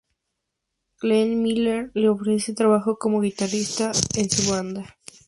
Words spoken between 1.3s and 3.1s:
Miller le ofreció trabajo